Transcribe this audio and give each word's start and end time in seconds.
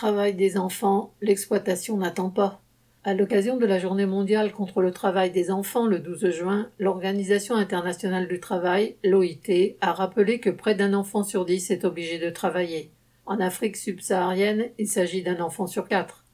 travail 0.00 0.32
des 0.32 0.56
enfants, 0.56 1.12
l'exploitation 1.20 1.98
n'attend 1.98 2.30
pas. 2.30 2.62
À 3.04 3.12
l'occasion 3.12 3.58
de 3.58 3.66
la 3.66 3.78
Journée 3.78 4.06
mondiale 4.06 4.50
contre 4.50 4.80
le 4.80 4.92
travail 4.92 5.30
des 5.30 5.50
enfants 5.50 5.84
le 5.84 5.98
12 5.98 6.30
juin, 6.30 6.70
l'Organisation 6.78 7.54
internationale 7.54 8.26
du 8.26 8.40
travail, 8.40 8.96
l'OIT, 9.04 9.76
a 9.82 9.92
rappelé 9.92 10.40
que 10.40 10.48
près 10.48 10.74
d'un 10.74 10.94
enfant 10.94 11.22
sur 11.22 11.44
dix 11.44 11.70
est 11.70 11.84
obligé 11.84 12.18
de 12.18 12.30
travailler. 12.30 12.92
En 13.26 13.40
Afrique 13.40 13.76
subsaharienne, 13.76 14.70
il 14.78 14.88
s'agit 14.88 15.22
d'un 15.22 15.38
enfant 15.38 15.66
sur 15.66 15.86
quatre. 15.86 16.24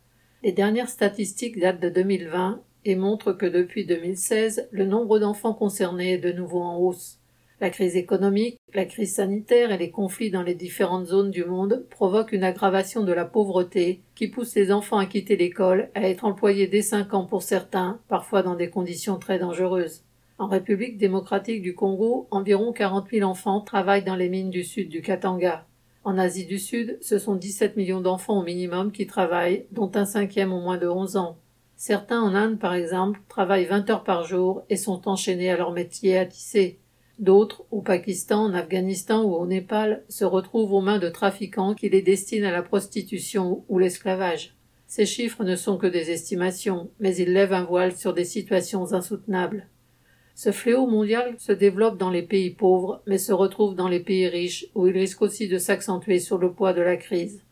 Les 0.44 0.52
dernières 0.52 0.88
statistiques 0.88 1.58
datent 1.58 1.82
de 1.82 1.88
2020 1.88 2.62
et 2.84 2.94
montrent 2.94 3.32
que 3.32 3.46
depuis 3.46 3.84
2016, 3.84 4.68
le 4.70 4.86
nombre 4.86 5.18
d'enfants 5.18 5.54
concernés 5.54 6.12
est 6.12 6.18
de 6.18 6.30
nouveau 6.30 6.62
en 6.62 6.78
hausse. 6.78 7.18
La 7.58 7.70
crise 7.70 7.96
économique, 7.96 8.60
la 8.74 8.84
crise 8.84 9.14
sanitaire 9.14 9.72
et 9.72 9.78
les 9.78 9.90
conflits 9.90 10.30
dans 10.30 10.42
les 10.42 10.54
différentes 10.54 11.06
zones 11.06 11.30
du 11.30 11.42
monde 11.46 11.86
provoquent 11.88 12.32
une 12.32 12.44
aggravation 12.44 13.02
de 13.02 13.14
la 13.14 13.24
pauvreté 13.24 14.02
qui 14.14 14.28
pousse 14.28 14.54
les 14.54 14.70
enfants 14.70 14.98
à 14.98 15.06
quitter 15.06 15.36
l'école, 15.36 15.88
à 15.94 16.02
être 16.02 16.26
employés 16.26 16.66
dès 16.66 16.82
5 16.82 17.14
ans 17.14 17.24
pour 17.24 17.42
certains, 17.42 17.98
parfois 18.08 18.42
dans 18.42 18.56
des 18.56 18.68
conditions 18.68 19.18
très 19.18 19.38
dangereuses. 19.38 20.02
En 20.38 20.48
République 20.48 20.98
démocratique 20.98 21.62
du 21.62 21.74
Congo, 21.74 22.28
environ 22.30 22.74
40 22.74 23.08
000 23.10 23.28
enfants 23.28 23.62
travaillent 23.62 24.04
dans 24.04 24.16
les 24.16 24.28
mines 24.28 24.50
du 24.50 24.62
sud 24.62 24.90
du 24.90 25.00
Katanga. 25.00 25.64
En 26.04 26.18
Asie 26.18 26.44
du 26.44 26.58
Sud, 26.58 26.98
ce 27.00 27.18
sont 27.18 27.36
17 27.36 27.78
millions 27.78 28.02
d'enfants 28.02 28.38
au 28.38 28.44
minimum 28.44 28.92
qui 28.92 29.06
travaillent, 29.06 29.64
dont 29.72 29.90
un 29.94 30.04
cinquième 30.04 30.52
au 30.52 30.60
moins 30.60 30.76
de 30.76 30.86
11 30.86 31.16
ans. 31.16 31.38
Certains 31.74 32.20
en 32.20 32.34
Inde, 32.34 32.58
par 32.58 32.74
exemple, 32.74 33.20
travaillent 33.28 33.64
20 33.64 33.88
heures 33.88 34.04
par 34.04 34.24
jour 34.24 34.62
et 34.68 34.76
sont 34.76 35.08
enchaînés 35.08 35.50
à 35.50 35.56
leur 35.56 35.72
métier 35.72 36.18
à 36.18 36.26
tisser. 36.26 36.78
D'autres, 37.18 37.64
au 37.70 37.80
Pakistan, 37.80 38.44
en 38.44 38.54
Afghanistan 38.54 39.24
ou 39.24 39.34
au 39.34 39.46
Népal, 39.46 40.04
se 40.08 40.24
retrouvent 40.24 40.72
aux 40.72 40.82
mains 40.82 40.98
de 40.98 41.08
trafiquants 41.08 41.74
qui 41.74 41.88
les 41.88 42.02
destinent 42.02 42.48
à 42.48 42.52
la 42.52 42.62
prostitution 42.62 43.64
ou 43.68 43.78
l'esclavage. 43.78 44.54
Ces 44.86 45.06
chiffres 45.06 45.42
ne 45.42 45.56
sont 45.56 45.78
que 45.78 45.86
des 45.86 46.10
estimations, 46.10 46.90
mais 47.00 47.16
ils 47.16 47.32
lèvent 47.32 47.54
un 47.54 47.64
voile 47.64 47.96
sur 47.96 48.12
des 48.12 48.24
situations 48.24 48.92
insoutenables. 48.92 49.66
Ce 50.34 50.52
fléau 50.52 50.86
mondial 50.86 51.34
se 51.38 51.52
développe 51.52 51.96
dans 51.96 52.10
les 52.10 52.22
pays 52.22 52.50
pauvres, 52.50 53.00
mais 53.06 53.16
se 53.16 53.32
retrouve 53.32 53.74
dans 53.74 53.88
les 53.88 54.00
pays 54.00 54.28
riches, 54.28 54.66
où 54.74 54.86
il 54.86 54.92
risque 54.92 55.22
aussi 55.22 55.48
de 55.48 55.56
s'accentuer 55.56 56.18
sur 56.18 56.36
le 56.36 56.52
poids 56.52 56.74
de 56.74 56.82
la 56.82 56.98
crise. 56.98 57.42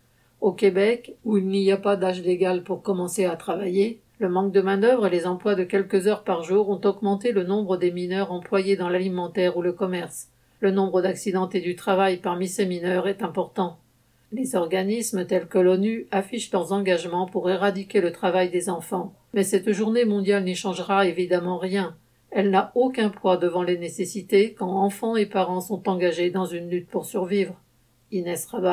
Au 0.42 0.52
Québec, 0.52 1.16
où 1.24 1.38
il 1.38 1.46
n'y 1.46 1.72
a 1.72 1.78
pas 1.78 1.96
d'âge 1.96 2.22
légal 2.22 2.62
pour 2.62 2.82
commencer 2.82 3.24
à 3.24 3.36
travailler, 3.36 4.02
le 4.20 4.28
manque 4.28 4.52
de 4.52 4.60
main-d'œuvre 4.60 5.08
et 5.08 5.10
les 5.10 5.26
emplois 5.26 5.56
de 5.56 5.64
quelques 5.64 6.06
heures 6.06 6.22
par 6.22 6.44
jour 6.44 6.68
ont 6.68 6.80
augmenté 6.84 7.32
le 7.32 7.42
nombre 7.42 7.76
des 7.76 7.90
mineurs 7.90 8.30
employés 8.30 8.76
dans 8.76 8.88
l'alimentaire 8.88 9.56
ou 9.56 9.62
le 9.62 9.72
commerce. 9.72 10.28
Le 10.60 10.70
nombre 10.70 11.02
d'accidentés 11.02 11.60
du 11.60 11.74
travail 11.74 12.18
parmi 12.18 12.46
ces 12.46 12.64
mineurs 12.64 13.08
est 13.08 13.22
important. 13.22 13.78
Les 14.30 14.54
organismes 14.54 15.26
tels 15.26 15.48
que 15.48 15.58
l'ONU 15.58 16.06
affichent 16.12 16.52
leurs 16.52 16.72
engagements 16.72 17.26
pour 17.26 17.50
éradiquer 17.50 18.00
le 18.00 18.12
travail 18.12 18.50
des 18.50 18.70
enfants. 18.70 19.14
Mais 19.32 19.42
cette 19.42 19.72
journée 19.72 20.04
mondiale 20.04 20.44
n'y 20.44 20.54
changera 20.54 21.06
évidemment 21.06 21.58
rien. 21.58 21.96
Elle 22.30 22.50
n'a 22.50 22.72
aucun 22.74 23.10
poids 23.10 23.36
devant 23.36 23.62
les 23.62 23.78
nécessités 23.78 24.54
quand 24.54 24.70
enfants 24.70 25.16
et 25.16 25.26
parents 25.26 25.60
sont 25.60 25.88
engagés 25.88 26.30
dans 26.30 26.46
une 26.46 26.70
lutte 26.70 26.88
pour 26.88 27.04
survivre. 27.04 27.60
Inès 28.12 28.46
Rabat. 28.46 28.72